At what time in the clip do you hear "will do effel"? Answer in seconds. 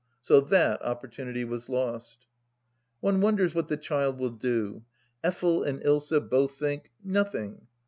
4.17-5.63